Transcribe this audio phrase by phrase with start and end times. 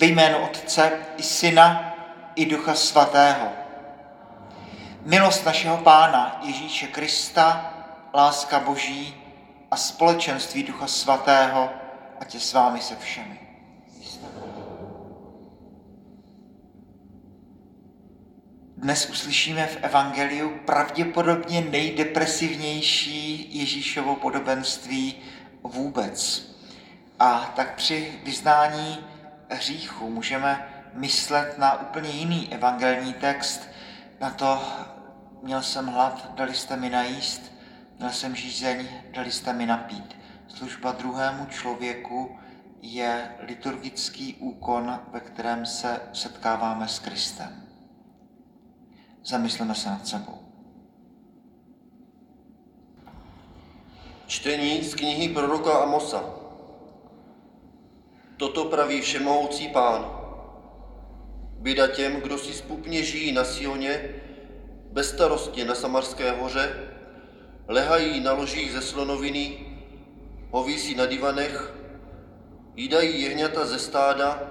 [0.00, 1.94] Ve jménu Otce i Syna
[2.34, 3.48] i Ducha Svatého.
[5.04, 7.74] Milost našeho Pána Ježíše Krista,
[8.14, 9.14] láska Boží
[9.70, 11.70] a společenství Ducha Svatého,
[12.20, 13.40] ať je s vámi se všemi.
[18.76, 25.14] Dnes uslyšíme v Evangeliu pravděpodobně nejdepresivnější Ježíšovo podobenství
[25.62, 26.48] vůbec.
[27.18, 28.98] A tak při vyznání
[29.48, 33.68] hříchu můžeme myslet na úplně jiný evangelní text,
[34.20, 34.62] na to
[35.42, 37.52] měl jsem hlad, dali jste mi najíst,
[37.98, 40.16] měl jsem žízeň, dali jste mi napít.
[40.48, 42.38] Služba druhému člověku
[42.82, 47.68] je liturgický úkon, ve kterém se setkáváme s Kristem.
[49.24, 50.38] Zamysleme se nad sebou.
[54.26, 56.37] Čtení z knihy proroka Amosa.
[58.38, 60.10] Toto praví všemohoucí pán.
[61.58, 64.14] Běda těm, kdo si spupně žijí na Sioně,
[64.92, 66.90] bezstarostně na Samarské hoře,
[67.68, 69.58] lehají na ložích ze slonoviny,
[70.50, 71.74] hovísí na divanech,
[72.76, 74.42] jídají jehňata ze stáda,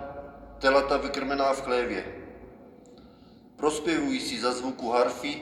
[0.60, 2.06] telata vykrmená v chlévě.
[3.56, 5.42] Prospěvují si za zvuku harfy,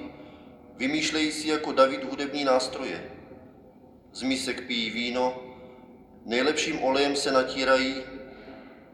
[0.78, 3.12] vymýšlejí si jako David hudební nástroje.
[4.14, 5.42] Z misek pijí víno,
[6.26, 8.15] nejlepším olejem se natírají,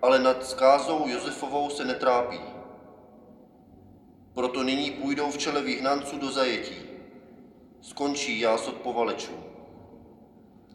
[0.01, 2.39] ale nad skázou Josefovou se netrápí.
[4.33, 6.75] Proto nyní půjdou v čele vyhnanců do zajetí.
[7.81, 9.31] Skončí jás od povalečů.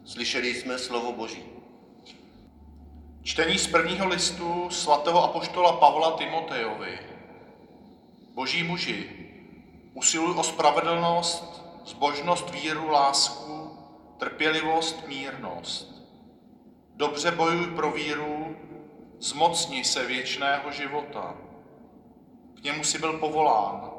[0.05, 1.43] Slyšeli jsme slovo Boží.
[3.23, 6.99] Čtení z prvního listu svatého apoštola Pavla Timotejovi.
[8.33, 9.09] Boží muži,
[9.93, 13.77] usiluj o spravedlnost, zbožnost, víru, lásku,
[14.17, 15.97] trpělivost, mírnost.
[16.95, 18.36] Dobře bojuj pro víru,
[19.19, 21.35] zmocni se věčného života.
[22.59, 23.91] K němu si byl povolán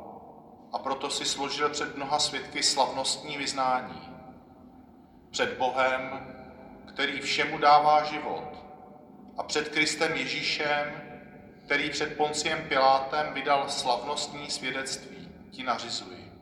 [0.72, 4.08] a proto si složil před mnoha svědky slavnostní vyznání.
[5.30, 6.26] Před Bohem,
[6.88, 8.64] který všemu dává život,
[9.36, 11.02] a před Kristem Ježíšem,
[11.64, 16.32] který před Ponciem Pilátem vydal slavnostní svědectví, ti nařizuji.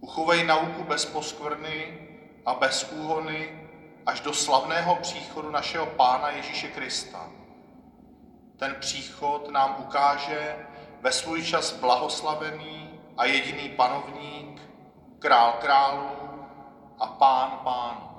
[0.00, 2.08] Uchovej nauku bez poskvrny
[2.46, 3.65] a bez úhony
[4.06, 7.30] až do slavného příchodu našeho Pána Ježíše Krista.
[8.56, 10.66] Ten příchod nám ukáže
[11.00, 14.62] ve svůj čas blahoslavený a jediný panovník,
[15.18, 16.08] král králů
[16.98, 18.10] a pán pánů.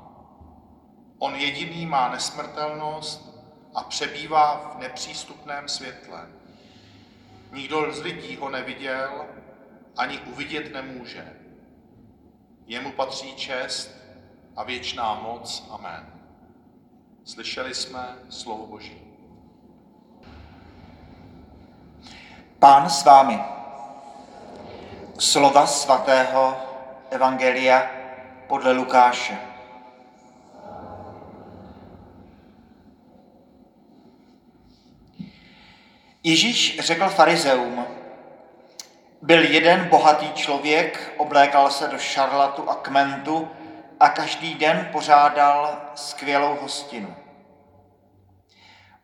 [1.19, 3.37] On jediný má nesmrtelnost
[3.75, 6.27] a přebývá v nepřístupném světle.
[7.51, 9.25] Nikdo z lidí ho neviděl,
[9.97, 11.33] ani uvidět nemůže.
[12.65, 13.96] Jemu patří čest
[14.57, 15.68] a věčná moc.
[15.72, 16.13] Amen.
[17.25, 19.01] Slyšeli jsme slovo Boží.
[22.59, 23.40] Pán s vámi.
[25.19, 26.57] Slova svatého
[27.09, 27.91] Evangelia
[28.47, 29.38] podle Lukáše.
[36.24, 37.85] Ježíš řekl farizeum,
[39.22, 43.50] byl jeden bohatý člověk, oblékal se do šarlatu a kmentu
[43.99, 47.15] a každý den pořádal skvělou hostinu.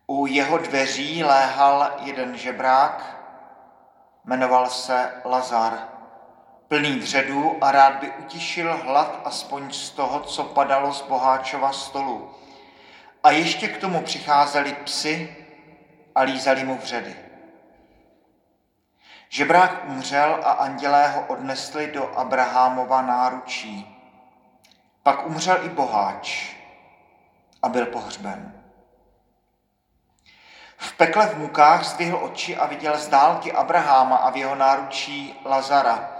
[0.06, 3.16] U jeho dveří léhal jeden žebrák,
[4.24, 5.88] jmenoval se Lazar,
[6.68, 12.34] plný dředů a rád by utišil hlad aspoň z toho, co padalo z boháčova stolu.
[13.22, 15.36] A ještě k tomu přicházeli psy
[16.14, 17.16] a lízali mu vředy.
[19.28, 23.93] Žebrák umřel a andělé ho odnesli do Abrahámova náručí.
[25.04, 26.56] Pak umřel i boháč
[27.62, 28.52] a byl pohřben.
[30.76, 35.40] V pekle v mukách zdvihl oči a viděl z dálky Abraháma a v jeho náručí
[35.44, 36.10] Lazara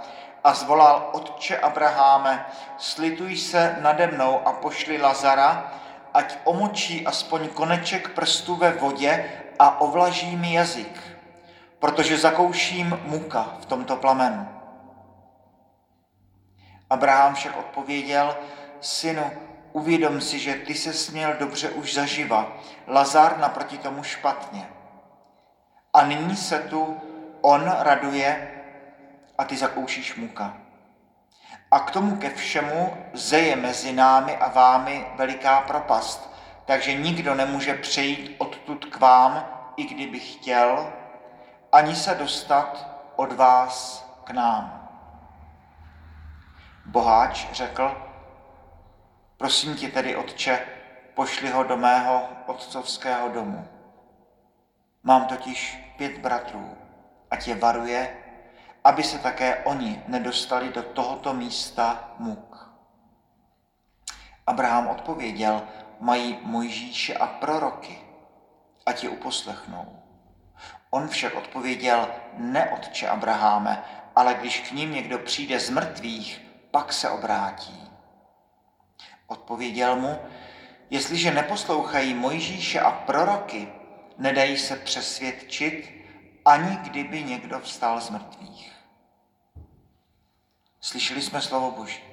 [0.43, 2.45] a zvolal Otče Abraháme,
[2.77, 5.71] slituj se nade mnou a pošli Lazara,
[6.13, 11.01] ať omočí aspoň koneček prstu ve vodě a ovlaží mi jazyk,
[11.79, 14.47] protože zakouším muka v tomto plamenu.
[16.89, 18.37] Abraham však odpověděl,
[18.85, 19.31] synu,
[19.73, 22.53] uvědom si, že ty se směl dobře už zaživa,
[22.87, 24.69] Lazar naproti tomu špatně.
[25.93, 27.01] A nyní se tu
[27.41, 28.51] on raduje
[29.37, 30.57] a ty zakoušíš muka.
[31.71, 36.35] A k tomu ke všemu zeje mezi námi a vámi veliká propast,
[36.65, 39.45] takže nikdo nemůže přejít odtud k vám,
[39.75, 40.93] i kdyby chtěl,
[41.71, 44.89] ani se dostat od vás k nám.
[46.85, 48.14] Boháč řekl,
[49.45, 50.59] prosím tě tedy, otče,
[51.13, 53.67] pošli ho do mého otcovského domu.
[55.03, 56.77] Mám totiž pět bratrů
[57.31, 58.17] a tě varuje,
[58.83, 62.69] aby se také oni nedostali do tohoto místa muk.
[64.47, 65.61] Abraham odpověděl,
[65.99, 67.99] mají Mojžíše a proroky,
[68.85, 70.03] a tě uposlechnou.
[70.89, 73.83] On však odpověděl, ne otče Abraháme,
[74.15, 77.94] ale když k ním někdo přijde z mrtvých, pak se obrátí.
[79.27, 80.19] Odpověděl mu,
[80.89, 83.67] jestliže neposlouchají Mojžíše a proroky,
[84.17, 86.05] nedají se přesvědčit,
[86.45, 88.71] ani kdyby někdo vstal z mrtvých.
[90.81, 92.03] Slyšeli jsme slovo Boží.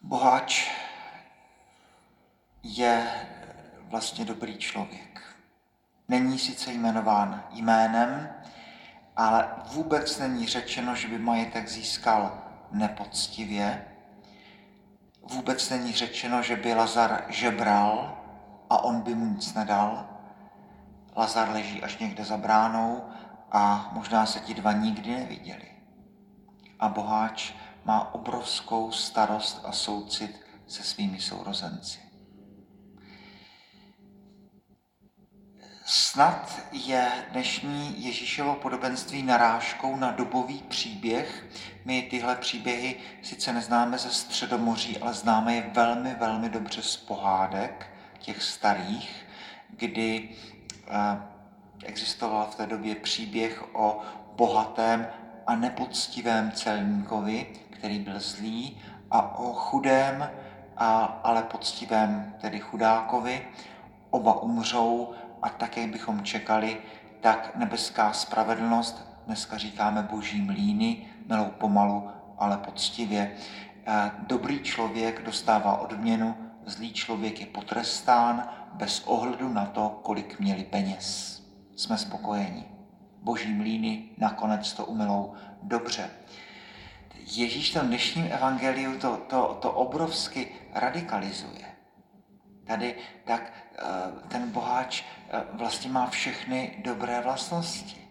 [0.00, 0.70] Boháč
[2.62, 3.26] je
[3.78, 5.36] vlastně dobrý člověk.
[6.08, 8.41] Není sice jmenován jménem,
[9.16, 12.42] ale vůbec není řečeno, že by majetek získal
[12.72, 13.84] nepoctivě.
[15.22, 18.18] Vůbec není řečeno, že by Lazar žebral
[18.70, 20.08] a on by mu nic nedal.
[21.16, 23.04] Lazar leží až někde za bránou
[23.52, 25.68] a možná se ti dva nikdy neviděli.
[26.80, 27.52] A boháč
[27.84, 32.11] má obrovskou starost a soucit se svými sourozenci.
[35.84, 41.46] Snad je dnešní Ježíšovo podobenství narážkou na dobový příběh.
[41.84, 47.86] My tyhle příběhy sice neznáme ze Středomoří, ale známe je velmi, velmi dobře z pohádek
[48.18, 49.26] těch starých,
[49.70, 50.28] kdy
[50.88, 51.22] eh,
[51.84, 54.00] existoval v té době příběh o
[54.36, 55.08] bohatém
[55.46, 58.80] a nepoctivém celníkovi, který byl zlý,
[59.10, 60.30] a o chudém,
[60.76, 63.48] a, ale poctivém, tedy chudákovi.
[64.10, 66.78] Oba umřou a tak, jak bychom čekali,
[67.20, 73.36] tak nebeská spravedlnost, dneska říkáme boží mlíny, melou pomalu, ale poctivě.
[73.86, 76.36] Eh, dobrý člověk dostává odměnu,
[76.66, 81.38] zlý člověk je potrestán bez ohledu na to, kolik měli peněz.
[81.76, 82.64] Jsme spokojeni.
[83.22, 86.10] Boží mlíny nakonec to umilou dobře.
[87.14, 91.64] Ježíš to dnešním evangeliu to, to, to obrovsky radikalizuje.
[92.66, 92.94] Tady
[93.24, 93.52] tak
[94.28, 98.08] ten boháč eh, vlastně má všechny dobré vlastnosti.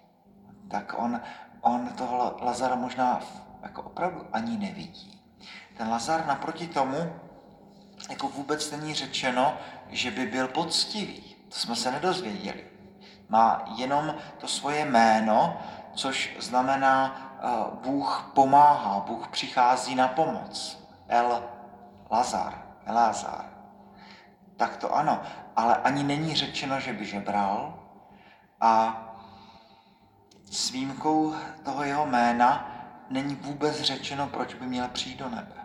[0.71, 1.21] Tak on,
[1.61, 3.19] on toho Lazara možná
[3.63, 5.21] jako opravdu ani nevidí.
[5.77, 7.13] Ten Lazar naproti tomu
[8.09, 9.57] jako vůbec není řečeno,
[9.89, 11.35] že by byl poctivý.
[11.49, 12.65] To jsme se nedozvěděli.
[13.29, 15.61] Má jenom to svoje jméno,
[15.93, 17.47] což znamená eh,
[17.83, 20.83] Bůh pomáhá, Bůh přichází na pomoc.
[21.07, 21.43] El
[22.11, 23.45] Lazar, Elázar.
[24.57, 25.21] Tak to ano,
[25.61, 27.79] ale ani není řečeno, že by žebral
[28.61, 29.03] a
[30.51, 32.71] s výjimkou toho jeho jména
[33.09, 35.55] není vůbec řečeno, proč by měl přijít do nebe.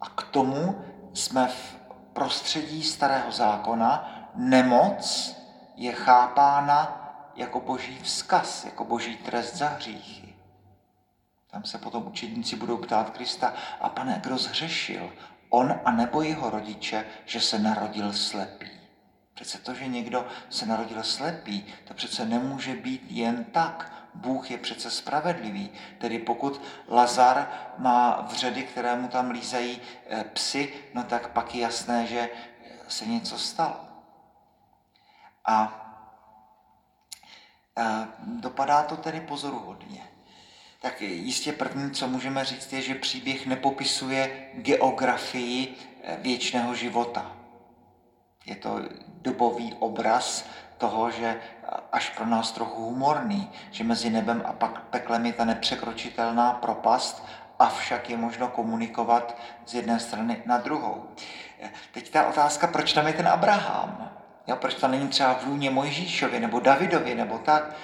[0.00, 0.84] A k tomu
[1.14, 1.76] jsme v
[2.12, 5.36] prostředí starého zákona, nemoc
[5.76, 6.96] je chápána
[7.36, 10.34] jako boží vzkaz, jako boží trest za hříchy.
[11.50, 15.12] Tam se potom učedníci budou ptát Krista, a pane, kdo zhřešil?
[15.50, 18.79] On a nebo jeho rodiče, že se narodil slepý.
[19.40, 23.92] Přece to, že někdo se narodil slepý, to přece nemůže být jen tak.
[24.14, 25.70] Bůh je přece spravedlivý.
[25.98, 31.60] Tedy pokud Lazar má vředy, které mu tam lízají eh, psy, no tak pak je
[31.60, 32.30] jasné, že
[32.88, 33.80] se něco stalo.
[35.44, 35.56] A,
[37.76, 40.02] a dopadá to tedy pozoruhodně.
[40.80, 47.39] Tak jistě první, co můžeme říct, je, že příběh nepopisuje geografii eh, věčného života.
[48.46, 48.80] Je to
[49.22, 50.44] dobový obraz
[50.78, 51.40] toho, že
[51.92, 57.26] až pro nás trochu humorný, že mezi nebem a pak peklem je ta nepřekročitelná propast,
[57.58, 61.04] avšak je možno komunikovat z jedné strany na druhou.
[61.92, 64.10] Teď ta otázka, proč tam je ten Abraham?
[64.46, 67.76] Jo, proč tam není třeba v lůně Mojžíšovi nebo Davidovi nebo tak?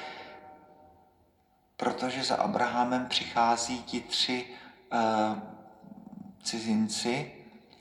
[1.76, 4.46] Protože za Abrahamem přichází ti tři
[4.92, 5.38] uh,
[6.42, 7.32] cizinci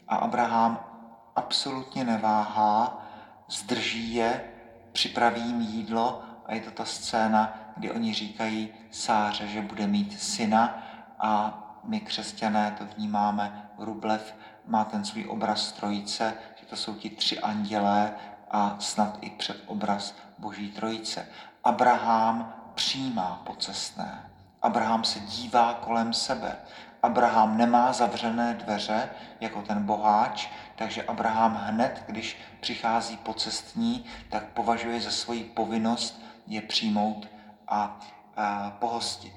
[0.07, 0.94] a Abraham
[1.35, 3.05] absolutně neváhá,
[3.47, 4.43] zdrží je,
[4.91, 10.21] připraví jim jídlo a je to ta scéna, kdy oni říkají Sáře, že bude mít
[10.21, 10.83] syna
[11.19, 17.09] a my křesťané to vnímáme, Rublev má ten svůj obraz trojice, že to jsou ti
[17.09, 18.13] tři andělé
[18.51, 21.27] a snad i před obraz Boží trojice.
[21.63, 24.29] Abraham přijímá pocestné.
[24.61, 26.55] Abraham se dívá kolem sebe.
[27.03, 35.01] Abraham nemá zavřené dveře jako ten boháč, takže Abraham hned, když přichází pocestní, tak považuje
[35.01, 37.27] za svoji povinnost je přijmout
[37.67, 37.99] a,
[38.37, 39.33] a pohostit.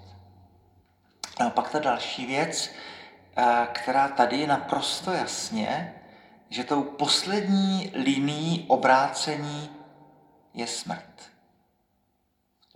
[1.46, 2.70] A pak ta další věc,
[3.72, 5.94] která tady je naprosto jasně
[6.50, 9.70] že tou poslední linií obrácení
[10.54, 11.30] je smrt.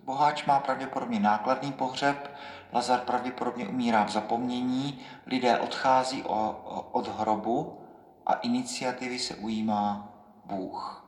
[0.04, 2.37] Boháč má pravděpodobně nákladný pohřeb,
[2.73, 7.81] Lazar pravděpodobně umírá v zapomnění, lidé odchází o, o, od hrobu
[8.26, 10.09] a iniciativy se ujímá
[10.45, 11.05] Bůh.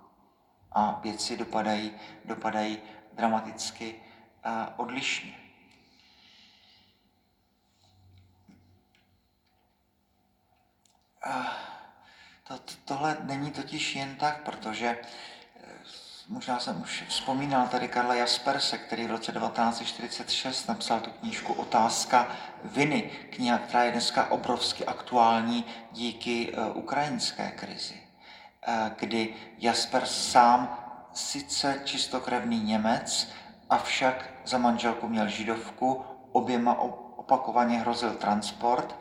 [0.73, 1.93] A věci dopadají,
[2.25, 2.79] dopadají
[3.13, 3.95] dramaticky
[4.47, 5.45] uh, odlišně.
[12.45, 14.99] To, tohle není totiž jen tak, protože
[16.29, 22.29] možná jsem už vzpomínal tady Karla Jasperse, který v roce 1946 napsal tu knížku Otázka
[22.65, 27.95] viny, kniha, která je dneska obrovsky aktuální díky uh, ukrajinské krizi,
[28.69, 30.79] uh, kdy Jaspers sám
[31.13, 33.29] sice čistokrevný Němec,
[33.71, 36.79] avšak za manželku měl židovku, oběma
[37.17, 38.97] opakovaně hrozil transport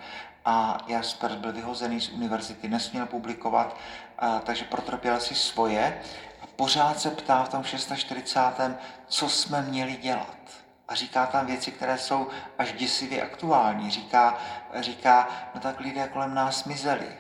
[0.46, 3.78] a Jaspers byl vyhozený z univerzity, nesměl publikovat,
[4.22, 6.02] uh, takže protrpěl si svoje
[6.56, 8.40] pořád se ptá v tom 640.
[9.08, 10.38] co jsme měli dělat.
[10.88, 13.92] A říká tam věci, které jsou až děsivě aktuální.
[13.92, 14.38] Říká,
[14.80, 17.18] říká no tak lidé kolem nás mizeli.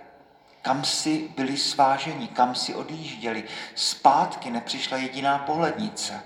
[0.61, 3.43] Kam si byli sváženi, kam si odjížděli.
[3.75, 6.23] Zpátky nepřišla jediná pohlednice.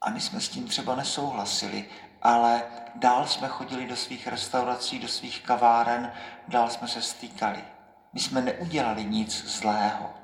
[0.00, 1.84] A my jsme s tím třeba nesouhlasili,
[2.22, 2.62] ale
[2.94, 6.12] dál jsme chodili do svých restaurací, do svých kaváren,
[6.48, 7.64] dál jsme se stýkali.
[8.12, 10.23] My jsme neudělali nic zlého.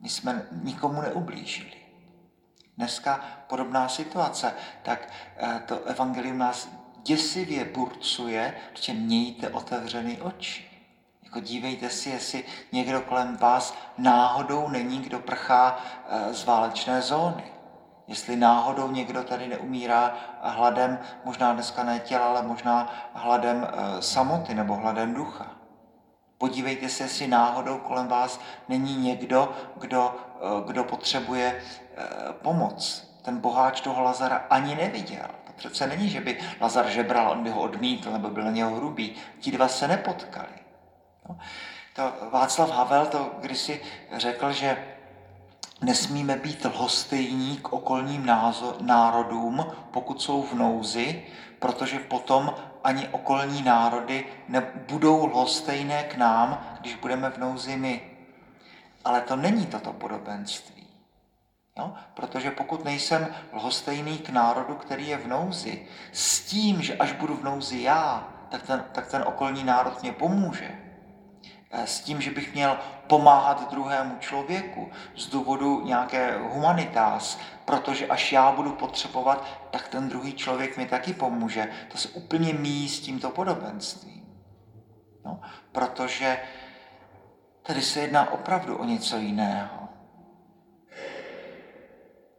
[0.00, 1.72] My jsme nikomu neublížili.
[2.76, 6.68] Dneska podobná situace, tak eh, to evangelium nás
[7.02, 10.70] děsivě burcuje, protože mějte otevřený oči.
[11.22, 15.78] Jako dívejte si, jestli někdo kolem vás náhodou není, kdo prchá
[16.08, 17.44] eh, z válečné zóny.
[18.06, 24.54] Jestli náhodou někdo tady neumírá hladem, možná dneska ne těla, ale možná hladem eh, samoty
[24.54, 25.59] nebo hladem ducha.
[26.40, 31.62] Podívejte se, jestli náhodou kolem vás není někdo, kdo, eh, kdo potřebuje
[31.96, 33.08] eh, pomoc.
[33.22, 35.26] Ten boháč toho Lazara ani neviděl.
[35.46, 38.76] To přece není, že by Lazar žebral, on by ho odmítl, nebo byl na něho
[38.76, 39.16] hrubý.
[39.40, 40.48] Ti dva se nepotkali.
[41.28, 41.38] No.
[41.96, 43.80] To Václav Havel to kdysi
[44.12, 44.84] řekl, že
[45.80, 48.30] nesmíme být lhostejní k okolním
[48.80, 51.22] národům, pokud jsou v nouzi,
[51.58, 58.10] protože potom ani okolní národy nebudou lhostejné k nám, když budeme v nouzi my.
[59.04, 60.86] Ale to není toto podobenství.
[61.78, 61.94] Jo?
[62.14, 67.36] Protože pokud nejsem lhostejný k národu, který je v nouzi, s tím, že až budu
[67.36, 70.89] v nouzi já, tak ten, tak ten okolní národ mě pomůže,
[71.72, 78.52] s tím, že bych měl pomáhat druhému člověku z důvodu nějaké humanitás, protože až já
[78.52, 81.72] budu potřebovat, tak ten druhý člověk mi taky pomůže.
[81.92, 84.26] To se úplně míjí s tímto podobenstvím.
[85.24, 85.40] No,
[85.72, 86.38] protože
[87.62, 89.88] tady se jedná opravdu o něco jiného.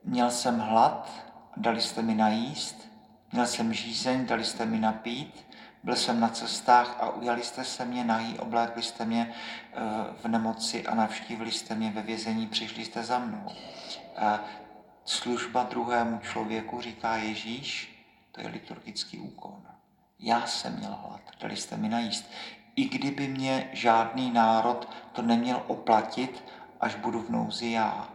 [0.04, 1.10] Měl jsem hlad,
[1.58, 2.92] dali jste mi najíst,
[3.32, 5.48] měl jsem žízeň, dali jste mi napít,
[5.84, 9.78] byl jsem na cestách a ujali jste se mě nahý, oblékli jste mě eh,
[10.22, 13.48] v nemoci a navštívili jste mě ve vězení, přišli jste za mnou.
[15.06, 19.62] Služba druhému člověku, říká Ježíš, to je liturgický úkon.
[20.20, 22.32] Já jsem měl hlad, dali jste mi najíst.
[22.76, 26.44] I kdyby mě žádný národ to neměl oplatit,
[26.80, 28.10] až budu v nouzi já.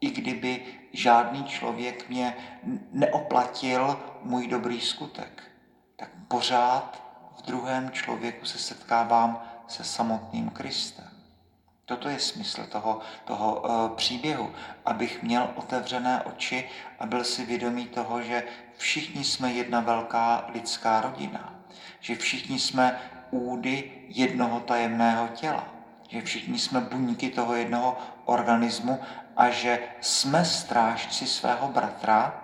[0.00, 2.36] I kdyby žádný člověk mě
[2.92, 5.53] neoplatil můj dobrý skutek
[5.96, 7.02] tak pořád
[7.38, 11.14] v druhém člověku se setkávám se samotným Kristem.
[11.84, 14.50] Toto je smysl toho, toho uh, příběhu,
[14.84, 18.44] abych měl otevřené oči a byl si vědomý toho, že
[18.76, 21.54] všichni jsme jedna velká lidská rodina,
[22.00, 25.68] že všichni jsme údy jednoho tajemného těla,
[26.08, 29.00] že všichni jsme buňky toho jednoho organismu
[29.36, 32.40] a že jsme strážci svého bratra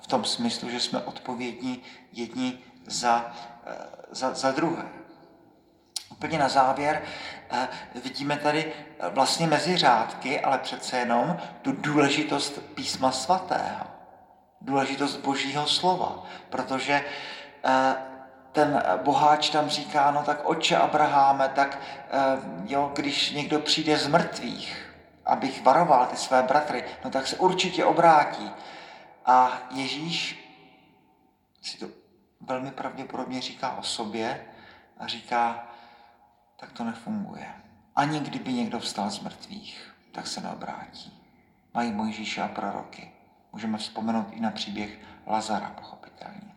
[0.00, 3.32] v tom smyslu, že jsme odpovědní jedni za,
[3.66, 3.74] eh,
[4.10, 4.84] za, za druhé.
[6.10, 7.02] Úplně na závěr
[7.50, 13.86] eh, vidíme tady eh, vlastně mezi řádky, ale přece jenom tu důležitost písma svatého,
[14.60, 17.04] důležitost božího slova, protože
[18.52, 21.78] ten boháč tam říká, no tak oče Abraháme, tak
[22.64, 24.94] jo, když někdo přijde z mrtvých,
[25.26, 28.50] abych varoval ty své bratry, no tak se určitě obrátí.
[29.26, 30.48] A Ježíš
[31.62, 31.86] si to
[32.40, 34.46] velmi pravděpodobně říká o sobě
[34.98, 35.68] a říká,
[36.56, 37.52] tak to nefunguje.
[37.96, 41.22] Ani kdyby někdo vstal z mrtvých, tak se neobrátí.
[41.74, 43.12] Mají Mojžíše a proroky.
[43.52, 46.54] Můžeme vzpomenout i na příběh Lazara, pochopitelně.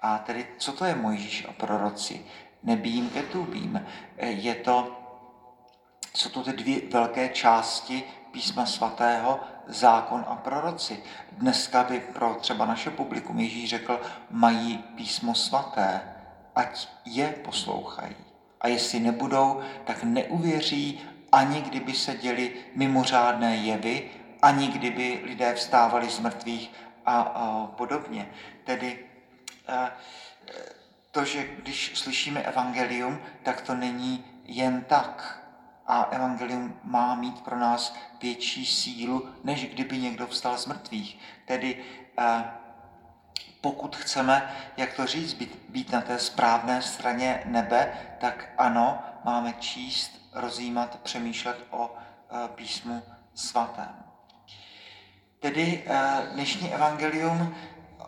[0.00, 2.26] A tedy, co to je Mojžíš a proroci?
[2.62, 3.86] Nebým ketubím.
[4.16, 4.98] Je to
[6.14, 11.02] Jsou to ty dvě velké části písma svatého, zákon a proroci.
[11.32, 16.00] Dneska by pro třeba naše publikum Ježíš řekl, mají písmo svaté,
[16.54, 18.16] ať je poslouchají.
[18.60, 21.00] A jestli nebudou, tak neuvěří,
[21.32, 24.10] ani kdyby se děli mimořádné jevy,
[24.42, 26.72] ani kdyby lidé vstávali z mrtvých
[27.06, 28.28] a, a podobně.
[28.64, 28.98] Tedy
[29.68, 29.90] a,
[31.10, 35.37] to, že když slyšíme evangelium, tak to není jen tak.
[35.90, 41.18] A evangelium má mít pro nás větší sílu, než kdyby někdo vstal z mrtvých.
[41.44, 41.84] Tedy
[43.60, 49.52] pokud chceme, jak to říct, být, být na té správné straně nebe, tak ano, máme
[49.52, 51.96] číst, rozjímat, přemýšlet o
[52.54, 53.02] písmu
[53.34, 54.04] svatém.
[55.40, 55.84] Tedy
[56.32, 57.54] dnešní evangelium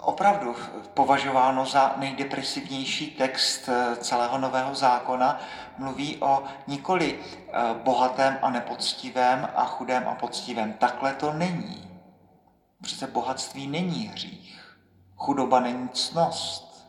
[0.03, 0.57] opravdu
[0.95, 5.41] považováno za nejdepresivnější text eh, celého Nového zákona,
[5.79, 10.73] mluví o nikoli eh, bohatém a nepoctivém a chudém a poctivém.
[10.73, 12.01] Takhle to není.
[12.83, 14.75] Přece bohatství není hřích.
[15.17, 16.89] Chudoba není cnost.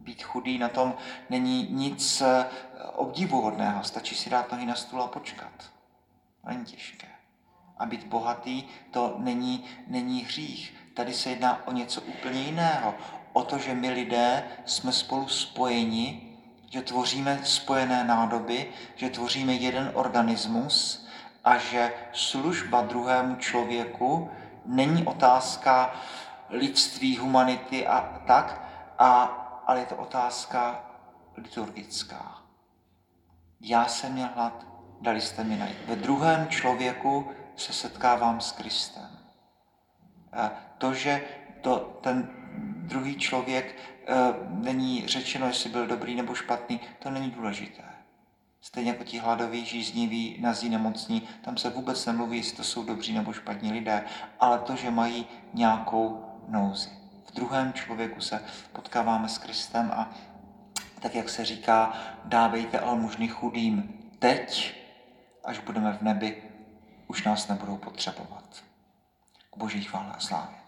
[0.00, 0.94] Být chudý na tom
[1.30, 2.46] není nic eh,
[2.92, 3.84] obdivuhodného.
[3.84, 5.52] Stačí si dát nohy na stůl a počkat.
[6.46, 7.11] Není těžké.
[7.82, 10.74] A být bohatý to není, není hřích.
[10.94, 12.94] Tady se jedná o něco úplně jiného.
[13.32, 16.38] O to, že my lidé jsme spolu spojeni,
[16.70, 21.06] že tvoříme spojené nádoby, že tvoříme jeden organismus
[21.44, 24.30] a že služba druhému člověku
[24.66, 25.94] není otázka
[26.50, 28.62] lidství, humanity a tak,
[28.98, 29.22] a,
[29.66, 30.84] ale je to otázka
[31.36, 32.38] liturgická.
[33.60, 34.66] Já jsem měl hlad,
[35.00, 35.78] dali jste mi najít.
[35.86, 39.18] Ve druhém člověku se setkávám s Kristem.
[40.78, 41.24] To, že
[41.60, 42.28] to, ten
[42.82, 44.14] druhý člověk e,
[44.48, 47.82] není řečeno, jestli byl dobrý nebo špatný, to není důležité.
[48.60, 53.12] Stejně jako ti hladoví, žízniví, nazí nemocní, tam se vůbec nemluví, jestli to jsou dobří
[53.12, 54.04] nebo špatní lidé,
[54.40, 56.90] ale to, že mají nějakou nouzi.
[57.24, 60.10] V druhém člověku se potkáváme s Kristem a
[61.00, 61.92] tak, jak se říká,
[62.24, 64.74] dávejte almužny chudým teď,
[65.44, 66.42] až budeme v nebi,
[67.12, 68.64] už nás nebudou potřebovat.
[69.50, 70.61] K boží chvále a slávě.